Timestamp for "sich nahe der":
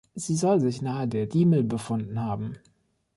0.61-1.27